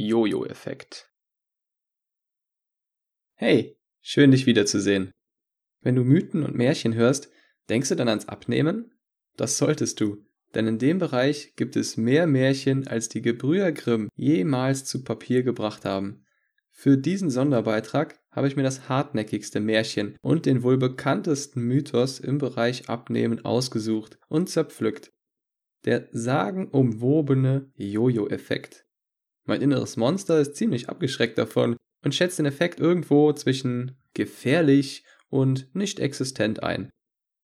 Jojo-Effekt. 0.00 1.10
Hey, 3.34 3.76
schön 4.00 4.30
dich 4.30 4.46
wiederzusehen. 4.46 5.10
Wenn 5.80 5.96
du 5.96 6.04
Mythen 6.04 6.44
und 6.44 6.54
Märchen 6.54 6.94
hörst, 6.94 7.32
denkst 7.68 7.88
du 7.88 7.96
dann 7.96 8.08
ans 8.08 8.28
Abnehmen? 8.28 8.94
Das 9.36 9.58
solltest 9.58 10.00
du, 10.00 10.24
denn 10.54 10.68
in 10.68 10.78
dem 10.78 10.98
Bereich 10.98 11.56
gibt 11.56 11.74
es 11.74 11.96
mehr 11.96 12.28
Märchen, 12.28 12.86
als 12.86 13.08
die 13.08 13.22
Gebrüder 13.22 13.72
Grimm 13.72 14.08
jemals 14.14 14.84
zu 14.84 15.02
Papier 15.02 15.42
gebracht 15.42 15.84
haben. 15.84 16.24
Für 16.70 16.96
diesen 16.96 17.28
Sonderbeitrag 17.28 18.20
habe 18.30 18.46
ich 18.46 18.54
mir 18.54 18.62
das 18.62 18.88
hartnäckigste 18.88 19.58
Märchen 19.58 20.16
und 20.20 20.46
den 20.46 20.62
wohl 20.62 20.78
bekanntesten 20.78 21.62
Mythos 21.62 22.20
im 22.20 22.38
Bereich 22.38 22.88
Abnehmen 22.88 23.44
ausgesucht 23.44 24.16
und 24.28 24.48
zerpflückt. 24.48 25.12
Der 25.86 26.08
sagenumwobene 26.12 27.72
Jojo-Effekt. 27.74 28.87
Mein 29.48 29.62
inneres 29.62 29.96
Monster 29.96 30.40
ist 30.40 30.56
ziemlich 30.56 30.90
abgeschreckt 30.90 31.38
davon 31.38 31.78
und 32.04 32.14
schätzt 32.14 32.38
den 32.38 32.44
Effekt 32.44 32.80
irgendwo 32.80 33.32
zwischen 33.32 33.96
gefährlich 34.12 35.04
und 35.30 35.74
nicht 35.74 36.00
existent 36.00 36.62
ein. 36.62 36.90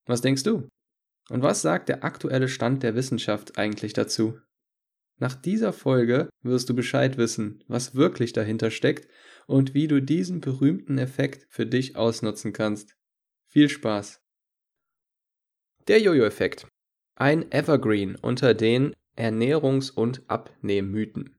Was 0.05 0.21
denkst 0.21 0.43
du? 0.43 0.69
Und 1.31 1.41
was 1.41 1.63
sagt 1.63 1.89
der 1.89 2.03
aktuelle 2.03 2.47
Stand 2.47 2.83
der 2.83 2.93
Wissenschaft 2.93 3.57
eigentlich 3.57 3.93
dazu? 3.93 4.39
Nach 5.17 5.33
dieser 5.33 5.73
Folge 5.73 6.29
wirst 6.43 6.69
du 6.69 6.75
Bescheid 6.75 7.17
wissen, 7.17 7.63
was 7.67 7.95
wirklich 7.95 8.33
dahinter 8.33 8.69
steckt 8.69 9.09
und 9.47 9.73
wie 9.73 9.87
du 9.87 9.99
diesen 9.99 10.41
berühmten 10.41 10.99
Effekt 10.99 11.47
für 11.49 11.65
dich 11.65 11.95
ausnutzen 11.95 12.53
kannst. 12.53 12.95
Viel 13.47 13.67
Spaß! 13.67 14.21
Der 15.87 15.99
Jojo-Effekt. 15.99 16.67
Ein 17.15 17.51
Evergreen 17.51 18.15
unter 18.15 18.53
den 18.53 18.93
Ernährungs- 19.17 19.91
und 19.91 20.29
Abnehmmythen. 20.29 21.35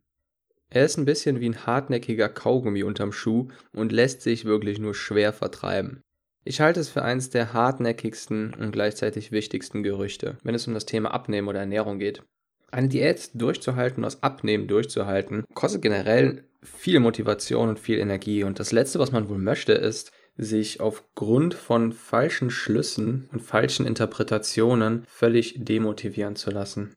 Er 0.70 0.84
ist 0.84 0.97
ein 0.97 1.05
bisschen 1.05 1.41
wie 1.41 1.48
ein 1.48 1.67
hartnäckiger 1.67 2.28
Kaugummi 2.28 2.83
unterm 2.83 3.12
Schuh 3.12 3.48
und 3.72 3.92
lässt 3.92 4.22
sich 4.22 4.45
wirklich 4.45 4.78
nur 4.78 4.95
schwer 4.95 5.33
vertreiben. 5.33 6.03
Ich 6.45 6.61
halte 6.61 6.81
es 6.81 6.89
für 6.89 7.03
eines 7.03 7.31
der 7.31 7.53
hartnäckigsten 7.53 8.55
und 8.55 8.72
gleichzeitig 8.72 9.33
wichtigsten 9.33 9.83
Gerüchte, 9.83 10.39
wenn 10.42 10.55
es 10.55 10.67
um 10.67 10.75
das 10.75 10.87
Thema 10.87 11.12
Abnehmen 11.12 11.48
oder 11.48 11.61
Ernährung 11.61 11.98
geht. 11.98 12.22
Eine 12.70 12.89
Diät 12.89 13.31
durchzuhalten, 13.34 14.03
das 14.03 14.22
Abnehmen 14.22 14.69
durchzuhalten, 14.69 15.44
kostet 15.55 15.83
generell 15.83 16.44
viel 16.62 17.00
Motivation 17.00 17.69
und 17.69 17.78
viel 17.78 17.98
Energie. 17.98 18.44
Und 18.44 18.59
das 18.59 18.72
Letzte, 18.72 18.98
was 18.98 19.12
man 19.12 19.28
wohl 19.28 19.39
möchte, 19.39 19.72
ist, 19.72 20.12
sich 20.37 20.81
aufgrund 20.81 21.55
von 21.55 21.92
falschen 21.92 22.50
Schlüssen 22.50 23.28
und 23.33 23.41
falschen 23.41 23.87
Interpretationen 23.87 25.05
völlig 25.09 25.55
demotivieren 25.59 26.37
zu 26.37 26.50
lassen. 26.50 26.94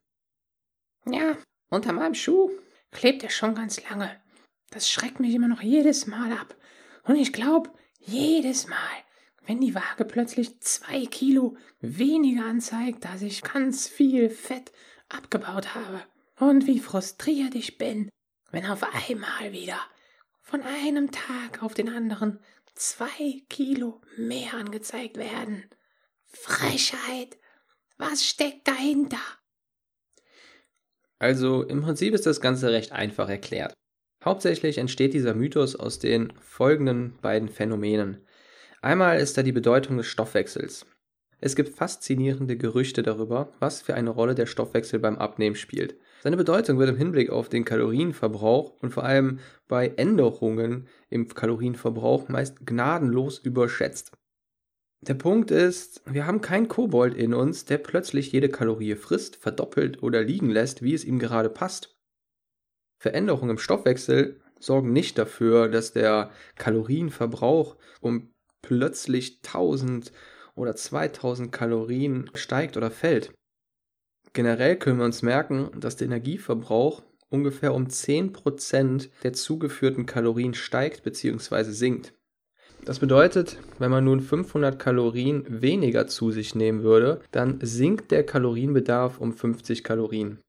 Ja, 1.05 1.37
unter 1.69 1.93
meinem 1.93 2.15
Schuh 2.15 2.51
klebt 2.91 3.23
er 3.23 3.29
schon 3.29 3.55
ganz 3.55 3.81
lange. 3.89 4.19
Das 4.71 4.89
schreckt 4.89 5.19
mich 5.19 5.33
immer 5.33 5.47
noch 5.47 5.61
jedes 5.61 6.07
Mal 6.07 6.31
ab. 6.33 6.55
Und 7.03 7.15
ich 7.15 7.33
glaube, 7.33 7.71
jedes 7.99 8.67
Mal, 8.67 8.77
wenn 9.45 9.59
die 9.61 9.75
Waage 9.75 10.05
plötzlich 10.05 10.59
zwei 10.61 11.05
Kilo 11.05 11.57
weniger 11.79 12.45
anzeigt, 12.45 13.05
dass 13.05 13.21
ich 13.21 13.41
ganz 13.41 13.87
viel 13.87 14.29
Fett 14.29 14.71
abgebaut 15.09 15.73
habe. 15.75 16.03
Und 16.37 16.67
wie 16.67 16.79
frustriert 16.79 17.55
ich 17.55 17.77
bin, 17.77 18.09
wenn 18.51 18.65
auf 18.65 18.83
einmal 18.83 19.51
wieder 19.51 19.79
von 20.41 20.61
einem 20.61 21.11
Tag 21.11 21.61
auf 21.61 21.73
den 21.73 21.89
anderen 21.89 22.39
zwei 22.75 23.43
Kilo 23.49 24.01
mehr 24.17 24.53
angezeigt 24.53 25.17
werden. 25.17 25.69
Frechheit! 26.25 27.37
Was 27.97 28.25
steckt 28.25 28.67
dahinter? 28.67 29.19
Also 31.19 31.63
im 31.63 31.81
Prinzip 31.81 32.13
ist 32.13 32.25
das 32.25 32.41
Ganze 32.41 32.71
recht 32.71 32.91
einfach 32.91 33.29
erklärt. 33.29 33.73
Hauptsächlich 34.23 34.77
entsteht 34.77 35.13
dieser 35.13 35.33
Mythos 35.33 35.75
aus 35.75 35.99
den 35.99 36.33
folgenden 36.41 37.17
beiden 37.21 37.49
Phänomenen. 37.49 38.25
Einmal 38.81 39.19
ist 39.19 39.37
da 39.37 39.43
die 39.43 39.51
Bedeutung 39.51 39.97
des 39.97 40.07
Stoffwechsels. 40.07 40.85
Es 41.41 41.55
gibt 41.55 41.75
faszinierende 41.75 42.57
Gerüchte 42.57 43.01
darüber, 43.01 43.53
was 43.59 43.81
für 43.81 43.93
eine 43.93 44.09
Rolle 44.09 44.35
der 44.35 44.45
Stoffwechsel 44.45 44.99
beim 44.99 45.17
Abnehmen 45.17 45.55
spielt. 45.55 45.95
Seine 46.21 46.35
Bedeutung 46.35 46.79
wird 46.79 46.89
im 46.89 46.97
Hinblick 46.97 47.29
auf 47.29 47.47
den 47.47 47.63
Kalorienverbrauch 47.63 48.73
und 48.81 48.91
vor 48.91 49.03
allem 49.03 49.39
bei 49.69 49.87
Änderungen 49.95 50.87
im 51.09 51.29
Kalorienverbrauch 51.29 52.27
meist 52.27 52.65
gnadenlos 52.65 53.39
überschätzt. 53.39 54.11
Der 55.01 55.13
Punkt 55.13 55.49
ist, 55.49 56.01
wir 56.05 56.25
haben 56.25 56.41
keinen 56.41 56.67
Kobold 56.67 57.15
in 57.15 57.33
uns, 57.33 57.63
der 57.63 57.77
plötzlich 57.77 58.33
jede 58.33 58.49
Kalorie 58.49 58.95
frisst, 58.95 59.37
verdoppelt 59.37 60.03
oder 60.03 60.21
liegen 60.21 60.49
lässt, 60.49 60.81
wie 60.81 60.93
es 60.93 61.05
ihm 61.05 61.19
gerade 61.19 61.49
passt. 61.49 61.97
Veränderungen 63.01 63.51
im 63.51 63.57
Stoffwechsel 63.57 64.41
sorgen 64.59 64.91
nicht 64.91 65.17
dafür, 65.17 65.69
dass 65.69 65.93
der 65.93 66.31
Kalorienverbrauch 66.55 67.77
um 68.01 68.33
plötzlich 68.61 69.39
1000 69.45 70.11
oder 70.55 70.75
2000 70.75 71.49
Kalorien 71.49 72.29
steigt 72.33 72.75
oder 72.75 72.91
fällt. 72.91 73.33
Generell 74.33 74.77
können 74.77 74.99
wir 74.99 75.05
uns 75.05 75.21
merken, 75.21 75.71
dass 75.79 75.95
der 75.95 76.07
Energieverbrauch 76.07 77.03
ungefähr 77.29 77.73
um 77.73 77.87
10% 77.87 79.09
der 79.23 79.31
zugeführten 79.31 80.05
Kalorien 80.05 80.53
steigt 80.53 81.03
bzw. 81.03 81.71
sinkt. 81.71 82.18
Das 82.85 82.99
bedeutet, 82.99 83.57
wenn 83.77 83.91
man 83.91 84.05
nun 84.05 84.21
500 84.21 84.79
Kalorien 84.79 85.45
weniger 85.61 86.07
zu 86.07 86.31
sich 86.31 86.55
nehmen 86.55 86.83
würde, 86.83 87.21
dann 87.31 87.59
sinkt 87.61 88.11
der 88.11 88.25
Kalorienbedarf 88.25 89.19
um 89.19 89.33
50 89.33 89.83
Kalorien. 89.83 90.39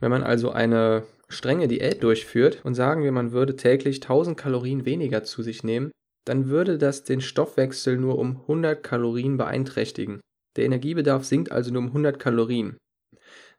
Wenn 0.00 0.10
man 0.10 0.22
also 0.22 0.50
eine 0.50 1.04
strenge 1.28 1.68
Diät 1.68 2.02
durchführt 2.02 2.60
und 2.64 2.74
sagen 2.74 3.04
wir, 3.04 3.12
man 3.12 3.32
würde 3.32 3.56
täglich 3.56 4.02
1000 4.02 4.36
Kalorien 4.36 4.84
weniger 4.84 5.22
zu 5.22 5.42
sich 5.42 5.62
nehmen, 5.62 5.90
dann 6.26 6.48
würde 6.48 6.78
das 6.78 7.04
den 7.04 7.20
Stoffwechsel 7.20 7.96
nur 7.96 8.18
um 8.18 8.40
100 8.42 8.82
Kalorien 8.82 9.36
beeinträchtigen. 9.36 10.20
Der 10.56 10.64
Energiebedarf 10.64 11.24
sinkt 11.24 11.52
also 11.52 11.72
nur 11.72 11.82
um 11.82 11.88
100 11.88 12.18
Kalorien. 12.18 12.76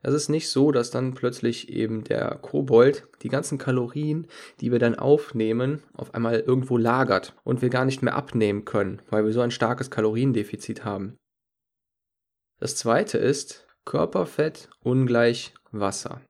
Es 0.04 0.14
ist 0.14 0.28
nicht 0.28 0.48
so, 0.48 0.72
dass 0.72 0.90
dann 0.90 1.14
plötzlich 1.14 1.68
eben 1.68 2.02
der 2.02 2.36
Kobold 2.42 3.06
die 3.22 3.28
ganzen 3.28 3.56
Kalorien, 3.56 4.26
die 4.60 4.72
wir 4.72 4.80
dann 4.80 4.96
aufnehmen, 4.96 5.82
auf 5.94 6.12
einmal 6.14 6.40
irgendwo 6.40 6.76
lagert 6.76 7.36
und 7.44 7.62
wir 7.62 7.70
gar 7.70 7.84
nicht 7.84 8.02
mehr 8.02 8.16
abnehmen 8.16 8.64
können, 8.64 9.00
weil 9.10 9.24
wir 9.24 9.32
so 9.32 9.40
ein 9.40 9.52
starkes 9.52 9.90
Kaloriendefizit 9.90 10.84
haben. 10.84 11.16
Das 12.58 12.76
zweite 12.76 13.18
ist 13.18 13.66
Körperfett 13.84 14.70
ungleich 14.80 15.54
Wasser. 15.70 16.20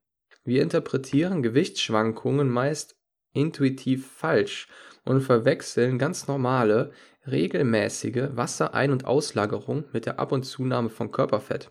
Wir 0.44 0.62
interpretieren 0.62 1.42
Gewichtsschwankungen 1.42 2.48
meist 2.50 2.96
intuitiv 3.32 4.10
falsch 4.10 4.68
und 5.04 5.22
verwechseln 5.22 5.98
ganz 5.98 6.28
normale, 6.28 6.92
regelmäßige 7.26 8.30
Wasserein- 8.32 8.90
und 8.90 9.04
Auslagerung 9.06 9.84
mit 9.92 10.06
der 10.06 10.18
Ab- 10.18 10.32
und 10.32 10.42
Zunahme 10.42 10.90
von 10.90 11.10
Körperfett. 11.10 11.70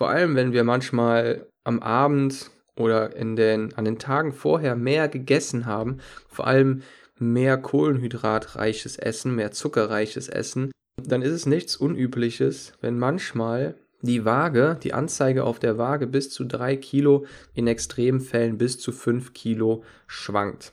Vor 0.00 0.08
allem, 0.08 0.34
wenn 0.34 0.54
wir 0.54 0.64
manchmal 0.64 1.46
am 1.62 1.80
Abend 1.80 2.50
oder 2.74 3.14
in 3.14 3.36
den, 3.36 3.74
an 3.74 3.84
den 3.84 3.98
Tagen 3.98 4.32
vorher 4.32 4.74
mehr 4.74 5.08
gegessen 5.08 5.66
haben, 5.66 5.98
vor 6.26 6.46
allem 6.46 6.80
mehr 7.18 7.58
kohlenhydratreiches 7.58 8.96
Essen, 8.96 9.34
mehr 9.34 9.50
zuckerreiches 9.52 10.30
Essen, 10.30 10.72
dann 10.96 11.20
ist 11.20 11.32
es 11.32 11.44
nichts 11.44 11.76
Unübliches, 11.76 12.72
wenn 12.80 12.98
manchmal 12.98 13.74
die 14.00 14.24
Waage, 14.24 14.78
die 14.82 14.94
Anzeige 14.94 15.44
auf 15.44 15.58
der 15.58 15.76
Waage 15.76 16.06
bis 16.06 16.30
zu 16.30 16.46
3 16.46 16.76
Kilo, 16.76 17.26
in 17.52 17.66
extremen 17.66 18.20
Fällen 18.20 18.56
bis 18.56 18.78
zu 18.78 18.92
5 18.92 19.34
Kilo 19.34 19.84
schwankt. 20.06 20.72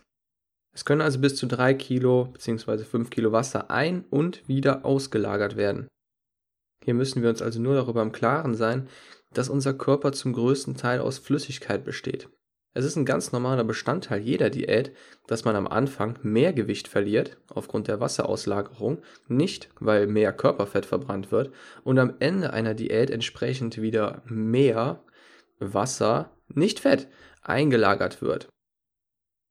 Es 0.73 0.85
können 0.85 1.01
also 1.01 1.19
bis 1.19 1.35
zu 1.35 1.47
3 1.47 1.73
Kilo 1.73 2.29
bzw. 2.31 2.85
5 2.85 3.09
Kilo 3.09 3.33
Wasser 3.33 3.69
ein- 3.71 4.05
und 4.09 4.47
wieder 4.47 4.85
ausgelagert 4.85 5.57
werden. 5.57 5.89
Hier 6.83 6.93
müssen 6.93 7.21
wir 7.21 7.29
uns 7.29 7.41
also 7.41 7.59
nur 7.59 7.75
darüber 7.75 8.01
im 8.01 8.11
Klaren 8.11 8.55
sein, 8.55 8.87
dass 9.33 9.49
unser 9.49 9.73
Körper 9.73 10.11
zum 10.11 10.33
größten 10.33 10.75
Teil 10.75 10.99
aus 10.99 11.17
Flüssigkeit 11.17 11.83
besteht. 11.83 12.29
Es 12.73 12.85
ist 12.85 12.95
ein 12.95 13.05
ganz 13.05 13.31
normaler 13.31 13.63
Bestandteil 13.63 14.21
jeder 14.21 14.51
Diät, 14.51 14.91
dass 15.25 15.45
man 15.45 15.55
am 15.55 15.67
Anfang 15.67 16.19
mehr 16.21 16.53
Gewicht 16.53 16.87
verliert 16.87 17.37
aufgrund 17.49 17.87
der 17.87 17.99
Wasserauslagerung, 17.99 19.01
nicht 19.27 19.69
weil 19.79 20.05
mehr 20.05 20.31
Körperfett 20.31 20.85
verbrannt 20.85 21.31
wird 21.31 21.51
und 21.83 21.97
am 21.97 22.13
Ende 22.19 22.53
einer 22.53 22.75
Diät 22.75 23.09
entsprechend 23.09 23.81
wieder 23.81 24.21
mehr 24.27 25.03
Wasser, 25.59 26.29
nicht 26.53 26.79
Fett, 26.79 27.07
eingelagert 27.41 28.21
wird. 28.21 28.47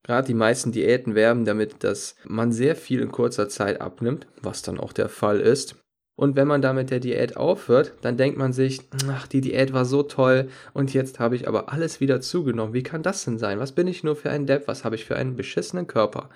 Gerade 0.04 0.28
die 0.28 0.34
meisten 0.34 0.70
Diäten 0.70 1.16
werben 1.16 1.44
damit, 1.44 1.82
dass 1.82 2.14
man 2.24 2.52
sehr 2.52 2.76
viel 2.76 3.00
in 3.00 3.10
kurzer 3.10 3.48
Zeit 3.48 3.80
abnimmt, 3.80 4.28
was 4.40 4.62
dann 4.62 4.78
auch 4.78 4.92
der 4.92 5.08
Fall 5.08 5.40
ist. 5.40 5.74
Und 6.16 6.34
wenn 6.34 6.48
man 6.48 6.62
da 6.62 6.72
mit 6.72 6.90
der 6.90 6.98
Diät 6.98 7.36
aufhört, 7.36 7.92
dann 8.00 8.16
denkt 8.16 8.38
man 8.38 8.54
sich, 8.54 8.80
ach, 9.08 9.26
die 9.26 9.42
Diät 9.42 9.74
war 9.74 9.84
so 9.84 10.02
toll 10.02 10.48
und 10.72 10.94
jetzt 10.94 11.18
habe 11.18 11.36
ich 11.36 11.46
aber 11.46 11.70
alles 11.70 12.00
wieder 12.00 12.22
zugenommen. 12.22 12.72
Wie 12.72 12.82
kann 12.82 13.02
das 13.02 13.24
denn 13.24 13.38
sein? 13.38 13.58
Was 13.58 13.72
bin 13.72 13.86
ich 13.86 14.02
nur 14.02 14.16
für 14.16 14.30
ein 14.30 14.46
Depp? 14.46 14.66
Was 14.66 14.84
habe 14.84 14.94
ich 14.94 15.04
für 15.04 15.16
einen 15.16 15.36
beschissenen 15.36 15.86
Körper? 15.86 16.30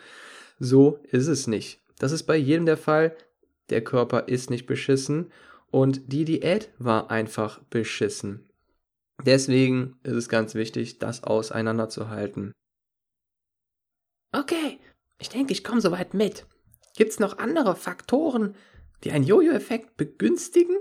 So 0.58 1.00
ist 1.10 1.28
es 1.28 1.46
nicht. 1.46 1.80
Das 1.98 2.12
ist 2.12 2.24
bei 2.24 2.36
jedem 2.36 2.66
der 2.66 2.76
Fall. 2.76 3.16
Der 3.70 3.82
Körper 3.82 4.28
ist 4.28 4.50
nicht 4.50 4.66
beschissen 4.66 5.32
und 5.70 6.12
die 6.12 6.26
Diät 6.26 6.68
war 6.78 7.10
einfach 7.10 7.60
beschissen. 7.70 8.50
Deswegen 9.24 9.96
ist 10.02 10.14
es 10.14 10.28
ganz 10.28 10.54
wichtig, 10.54 10.98
das 10.98 11.24
auseinanderzuhalten. 11.24 12.52
Okay, 14.32 14.78
ich 15.18 15.28
denke, 15.28 15.52
ich 15.52 15.64
komme 15.64 15.80
soweit 15.80 16.14
mit. 16.14 16.46
Gibt 16.96 17.12
es 17.12 17.20
noch 17.20 17.38
andere 17.38 17.76
Faktoren, 17.76 18.54
die 19.04 19.12
einen 19.12 19.24
Jojo-Effekt 19.24 19.96
begünstigen? 19.96 20.76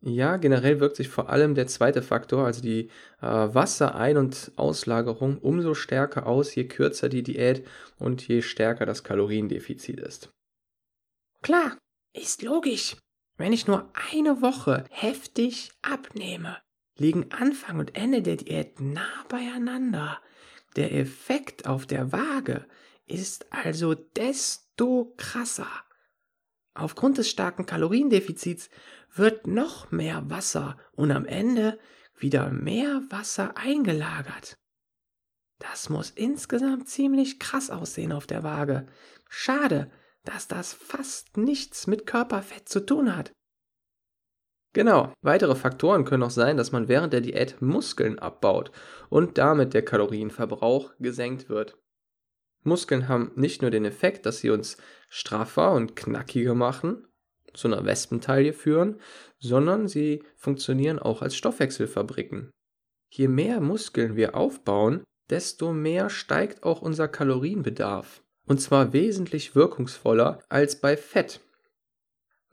Ja, 0.00 0.36
generell 0.36 0.78
wirkt 0.78 0.96
sich 0.96 1.08
vor 1.08 1.28
allem 1.28 1.56
der 1.56 1.66
zweite 1.66 2.02
Faktor, 2.02 2.46
also 2.46 2.62
die 2.62 2.88
äh, 3.20 3.26
Wasserein- 3.26 4.16
und 4.16 4.52
Auslagerung, 4.54 5.38
umso 5.38 5.74
stärker 5.74 6.26
aus, 6.26 6.54
je 6.54 6.68
kürzer 6.68 7.08
die 7.08 7.24
Diät 7.24 7.66
und 7.98 8.26
je 8.26 8.42
stärker 8.42 8.86
das 8.86 9.02
Kaloriendefizit 9.02 9.98
ist. 9.98 10.30
Klar, 11.42 11.76
ist 12.14 12.42
logisch. 12.42 12.96
Wenn 13.38 13.52
ich 13.52 13.66
nur 13.66 13.90
eine 14.12 14.40
Woche 14.40 14.84
heftig 14.90 15.70
abnehme, 15.82 16.58
liegen 16.96 17.30
Anfang 17.32 17.78
und 17.78 17.96
Ende 17.96 18.22
der 18.22 18.36
Diät 18.36 18.80
nah 18.80 19.24
beieinander. 19.28 20.20
Der 20.76 20.92
Effekt 20.92 21.66
auf 21.66 21.86
der 21.86 22.12
Waage 22.12 22.66
ist 23.06 23.52
also 23.52 23.94
desto 23.94 25.12
krasser. 25.16 25.68
Aufgrund 26.78 27.18
des 27.18 27.28
starken 27.28 27.66
Kaloriendefizits 27.66 28.70
wird 29.12 29.48
noch 29.48 29.90
mehr 29.90 30.30
Wasser 30.30 30.78
und 30.92 31.10
am 31.10 31.26
Ende 31.26 31.76
wieder 32.16 32.50
mehr 32.50 33.02
Wasser 33.10 33.56
eingelagert. 33.56 34.56
Das 35.58 35.88
muss 35.88 36.10
insgesamt 36.10 36.88
ziemlich 36.88 37.40
krass 37.40 37.70
aussehen 37.70 38.12
auf 38.12 38.28
der 38.28 38.44
Waage. 38.44 38.86
Schade, 39.28 39.90
dass 40.22 40.46
das 40.46 40.72
fast 40.72 41.36
nichts 41.36 41.88
mit 41.88 42.06
Körperfett 42.06 42.68
zu 42.68 42.86
tun 42.86 43.16
hat. 43.16 43.32
Genau, 44.72 45.12
weitere 45.20 45.56
Faktoren 45.56 46.04
können 46.04 46.22
auch 46.22 46.30
sein, 46.30 46.56
dass 46.56 46.70
man 46.70 46.86
während 46.86 47.12
der 47.12 47.22
Diät 47.22 47.60
Muskeln 47.60 48.20
abbaut 48.20 48.70
und 49.08 49.36
damit 49.36 49.74
der 49.74 49.84
Kalorienverbrauch 49.84 50.92
gesenkt 51.00 51.48
wird. 51.48 51.76
Muskeln 52.62 53.08
haben 53.08 53.32
nicht 53.36 53.62
nur 53.62 53.70
den 53.70 53.84
Effekt, 53.84 54.26
dass 54.26 54.38
sie 54.38 54.50
uns 54.50 54.76
straffer 55.08 55.72
und 55.72 55.96
knackiger 55.96 56.54
machen, 56.54 57.06
zu 57.54 57.68
einer 57.68 57.84
Wespentaille 57.84 58.52
führen, 58.52 59.00
sondern 59.38 59.88
sie 59.88 60.22
funktionieren 60.36 60.98
auch 60.98 61.22
als 61.22 61.36
Stoffwechselfabriken. 61.36 62.50
Je 63.10 63.28
mehr 63.28 63.60
Muskeln 63.60 64.16
wir 64.16 64.34
aufbauen, 64.34 65.02
desto 65.30 65.72
mehr 65.72 66.10
steigt 66.10 66.62
auch 66.62 66.82
unser 66.82 67.08
Kalorienbedarf. 67.08 68.22
Und 68.44 68.60
zwar 68.60 68.92
wesentlich 68.92 69.54
wirkungsvoller 69.54 70.42
als 70.48 70.80
bei 70.80 70.96
Fett. 70.96 71.40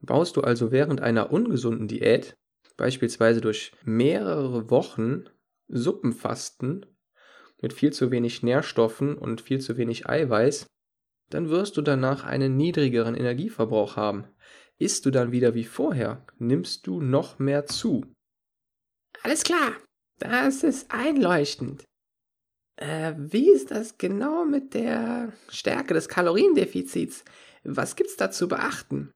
Baust 0.02 0.36
du 0.36 0.42
also 0.42 0.72
während 0.72 1.02
einer 1.02 1.32
ungesunden 1.32 1.88
Diät, 1.88 2.36
beispielsweise 2.78 3.42
durch 3.42 3.72
mehrere 3.84 4.70
Wochen 4.70 5.26
Suppenfasten 5.68 6.86
mit 7.66 7.74
viel 7.74 7.92
zu 7.92 8.12
wenig 8.12 8.44
Nährstoffen 8.44 9.18
und 9.18 9.42
viel 9.42 9.60
zu 9.60 9.76
wenig 9.76 10.08
Eiweiß, 10.08 10.68
dann 11.32 11.50
wirst 11.50 11.78
du 11.78 11.82
danach 11.82 12.24
einen 12.24 12.56
niedrigeren 12.56 13.16
Energieverbrauch 13.16 13.96
haben. 13.96 14.28
Isst 14.78 15.08
du 15.08 15.10
dann 15.10 15.32
wieder 15.32 15.56
wie 15.56 15.64
vorher, 15.64 16.24
nimmst 16.38 16.86
du 16.86 17.02
noch 17.02 17.40
mehr 17.40 17.66
zu. 17.66 18.06
Alles 19.24 19.42
klar, 19.42 19.72
das 20.20 20.62
ist 20.62 20.92
einleuchtend. 20.92 21.84
Äh, 22.76 23.16
wie 23.18 23.50
ist 23.50 23.72
das 23.72 23.98
genau 23.98 24.46
mit 24.46 24.76
der 24.76 25.34
Stärke 25.50 25.96
des 25.96 26.08
Kaloriendefizits? 26.08 27.26
Was 27.64 27.96
gibt's 27.96 28.16
da 28.16 28.30
zu 28.30 28.48
beachten? 28.48 29.10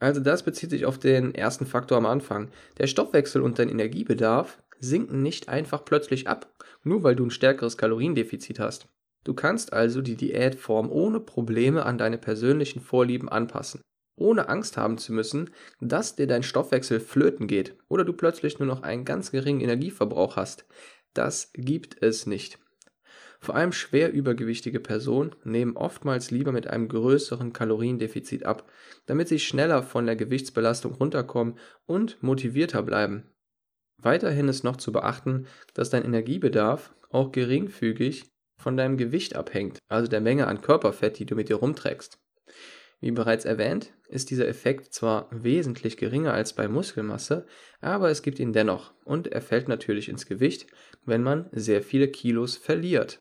Also 0.00 0.20
das 0.20 0.42
bezieht 0.42 0.70
sich 0.70 0.84
auf 0.84 0.98
den 0.98 1.32
ersten 1.32 1.66
Faktor 1.66 1.98
am 1.98 2.06
Anfang. 2.06 2.50
Der 2.78 2.88
Stoffwechsel 2.88 3.40
und 3.40 3.60
dein 3.60 3.68
Energiebedarf 3.68 4.60
sinken 4.80 5.22
nicht 5.22 5.48
einfach 5.48 5.84
plötzlich 5.84 6.28
ab, 6.28 6.52
nur 6.82 7.02
weil 7.02 7.14
du 7.14 7.24
ein 7.24 7.30
stärkeres 7.30 7.76
Kaloriendefizit 7.76 8.58
hast. 8.58 8.88
Du 9.22 9.34
kannst 9.34 9.72
also 9.72 10.00
die 10.00 10.16
Diätform 10.16 10.90
ohne 10.90 11.20
Probleme 11.20 11.84
an 11.84 11.98
deine 11.98 12.18
persönlichen 12.18 12.80
Vorlieben 12.80 13.28
anpassen, 13.28 13.82
ohne 14.16 14.48
Angst 14.48 14.76
haben 14.76 14.98
zu 14.98 15.12
müssen, 15.12 15.50
dass 15.80 16.16
dir 16.16 16.26
dein 16.26 16.42
Stoffwechsel 16.42 17.00
flöten 17.00 17.46
geht 17.46 17.76
oder 17.88 18.04
du 18.04 18.12
plötzlich 18.12 18.58
nur 18.58 18.68
noch 18.68 18.82
einen 18.82 19.04
ganz 19.04 19.30
geringen 19.30 19.60
Energieverbrauch 19.60 20.36
hast. 20.36 20.64
Das 21.12 21.50
gibt 21.54 22.02
es 22.02 22.26
nicht. 22.26 22.58
Vor 23.42 23.54
allem 23.54 23.72
schwer 23.72 24.12
übergewichtige 24.12 24.80
Personen 24.80 25.34
nehmen 25.44 25.76
oftmals 25.76 26.30
lieber 26.30 26.52
mit 26.52 26.66
einem 26.66 26.88
größeren 26.88 27.54
Kaloriendefizit 27.54 28.44
ab, 28.44 28.70
damit 29.06 29.28
sie 29.28 29.38
schneller 29.38 29.82
von 29.82 30.04
der 30.04 30.16
Gewichtsbelastung 30.16 30.92
runterkommen 30.92 31.58
und 31.86 32.22
motivierter 32.22 32.82
bleiben. 32.82 33.24
Weiterhin 34.02 34.48
ist 34.48 34.64
noch 34.64 34.76
zu 34.76 34.92
beachten, 34.92 35.46
dass 35.74 35.90
dein 35.90 36.04
Energiebedarf 36.04 36.94
auch 37.10 37.32
geringfügig 37.32 38.30
von 38.56 38.76
deinem 38.76 38.96
Gewicht 38.96 39.36
abhängt, 39.36 39.78
also 39.88 40.08
der 40.08 40.20
Menge 40.20 40.46
an 40.46 40.60
Körperfett, 40.60 41.18
die 41.18 41.26
du 41.26 41.34
mit 41.34 41.48
dir 41.48 41.56
rumträgst. 41.56 42.18
Wie 43.00 43.10
bereits 43.10 43.46
erwähnt, 43.46 43.94
ist 44.08 44.30
dieser 44.30 44.46
Effekt 44.46 44.92
zwar 44.92 45.28
wesentlich 45.30 45.96
geringer 45.96 46.34
als 46.34 46.52
bei 46.52 46.68
Muskelmasse, 46.68 47.46
aber 47.80 48.10
es 48.10 48.22
gibt 48.22 48.38
ihn 48.38 48.52
dennoch 48.52 48.92
und 49.04 49.28
er 49.28 49.40
fällt 49.40 49.68
natürlich 49.68 50.08
ins 50.08 50.26
Gewicht, 50.26 50.66
wenn 51.06 51.22
man 51.22 51.48
sehr 51.52 51.82
viele 51.82 52.08
Kilos 52.08 52.56
verliert. 52.56 53.18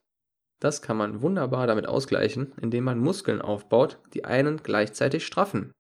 Das 0.60 0.82
kann 0.82 0.98
man 0.98 1.22
wunderbar 1.22 1.68
damit 1.68 1.88
ausgleichen, 1.88 2.54
indem 2.62 2.84
man 2.84 3.00
Muskeln 3.00 3.42
aufbaut, 3.42 4.00
die 4.14 4.26
einen 4.26 4.58
gleichzeitig 4.58 5.26
straffen. 5.26 5.72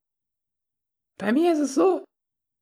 Bei 1.17 1.33
mir 1.33 1.51
ist 1.51 1.59
es 1.59 1.75
so, 1.75 2.05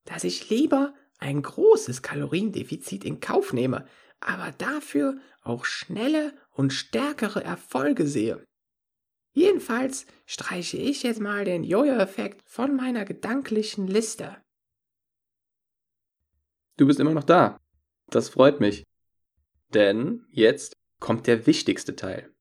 dass 0.05 0.23
ich 0.23 0.49
lieber 0.49 0.95
ein 1.17 1.41
großes 1.41 2.01
Kaloriendefizit 2.01 3.03
in 3.03 3.19
Kauf 3.19 3.53
nehme, 3.53 3.85
aber 4.19 4.51
dafür 4.57 5.17
auch 5.41 5.65
schnelle 5.65 6.33
und 6.51 6.73
stärkere 6.73 7.43
Erfolge 7.43 8.07
sehe. 8.07 8.43
Jedenfalls 9.33 10.07
streiche 10.25 10.77
ich 10.77 11.03
jetzt 11.03 11.21
mal 11.21 11.45
den 11.45 11.63
Jojo-Effekt 11.63 12.41
von 12.49 12.75
meiner 12.75 13.05
gedanklichen 13.05 13.87
Liste. 13.87 14.35
Du 16.77 16.87
bist 16.87 16.99
immer 16.99 17.13
noch 17.13 17.23
da. 17.23 17.59
Das 18.09 18.29
freut 18.29 18.59
mich. 18.59 18.83
Denn 19.73 20.25
jetzt 20.31 20.73
kommt 20.99 21.27
der 21.27 21.45
wichtigste 21.45 21.95
Teil. 21.95 22.31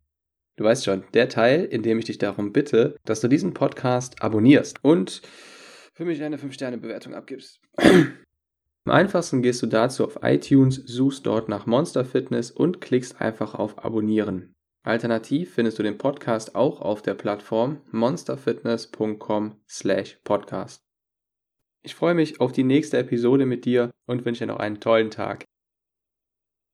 Du 0.56 0.64
weißt 0.64 0.84
schon, 0.86 1.04
der 1.12 1.28
Teil, 1.28 1.64
in 1.64 1.82
dem 1.82 1.98
ich 1.98 2.06
dich 2.06 2.16
darum 2.16 2.52
bitte, 2.52 2.96
dass 3.04 3.20
du 3.20 3.28
diesen 3.28 3.52
Podcast 3.52 4.22
abonnierst 4.22 4.82
und 4.82 5.20
für 5.92 6.06
mich 6.06 6.22
eine 6.22 6.38
5-Sterne-Bewertung 6.38 7.14
abgibst. 7.14 7.60
Am 8.86 8.92
einfachsten 8.92 9.42
gehst 9.42 9.62
du 9.62 9.66
dazu 9.66 10.04
auf 10.04 10.20
iTunes, 10.22 10.76
suchst 10.76 11.26
dort 11.26 11.48
nach 11.48 11.66
Monster 11.66 12.04
Fitness 12.04 12.52
und 12.52 12.80
klickst 12.80 13.20
einfach 13.20 13.56
auf 13.56 13.84
Abonnieren. 13.84 14.54
Alternativ 14.84 15.54
findest 15.54 15.80
du 15.80 15.82
den 15.82 15.98
Podcast 15.98 16.54
auch 16.54 16.80
auf 16.80 17.02
der 17.02 17.14
Plattform 17.14 17.80
monsterfitness.com/podcast. 17.90 20.84
Ich 21.82 21.96
freue 21.96 22.14
mich 22.14 22.40
auf 22.40 22.52
die 22.52 22.62
nächste 22.62 22.98
Episode 22.98 23.44
mit 23.44 23.64
dir 23.64 23.90
und 24.06 24.24
wünsche 24.24 24.46
dir 24.46 24.52
noch 24.52 24.60
einen 24.60 24.78
tollen 24.78 25.10
Tag. 25.10 25.46